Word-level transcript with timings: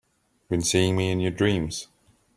Been 0.49 0.63
seeing 0.63 0.97
me 0.97 1.11
in 1.11 1.19
your 1.19 1.29
dreams? 1.29 1.87